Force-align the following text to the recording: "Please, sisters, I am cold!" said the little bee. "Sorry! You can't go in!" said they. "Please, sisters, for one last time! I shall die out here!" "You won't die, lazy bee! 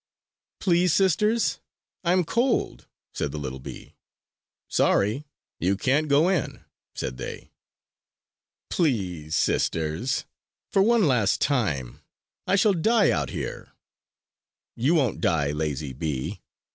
"Please, 0.59 0.91
sisters, 0.93 1.59
I 2.03 2.11
am 2.13 2.23
cold!" 2.25 2.87
said 3.13 3.31
the 3.31 3.37
little 3.37 3.59
bee. 3.59 3.93
"Sorry! 4.67 5.25
You 5.59 5.77
can't 5.77 6.07
go 6.07 6.27
in!" 6.27 6.65
said 6.95 7.17
they. 7.17 7.51
"Please, 8.71 9.35
sisters, 9.35 10.25
for 10.71 10.81
one 10.81 11.05
last 11.07 11.39
time! 11.39 11.99
I 12.47 12.55
shall 12.55 12.73
die 12.73 13.11
out 13.11 13.29
here!" 13.29 13.73
"You 14.75 14.95
won't 14.95 15.21
die, 15.21 15.51
lazy 15.51 15.93
bee! 15.93 16.41